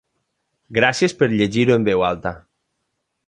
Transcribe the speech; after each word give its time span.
Gràcies 0.77 1.13
per 1.19 1.29
llegir-ho 1.33 1.77
en 1.81 1.87
veu 1.91 2.05
alta. 2.09 2.35